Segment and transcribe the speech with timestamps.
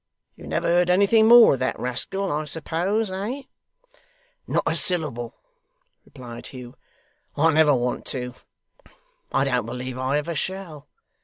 [0.35, 3.43] You never heard anything more of that rascal, I suppose, eh?'
[4.47, 5.35] 'Not a syllable,'
[6.05, 6.75] replied Hugh.
[7.37, 8.33] 'I never want to.
[9.31, 10.87] I don't believe I ever shall.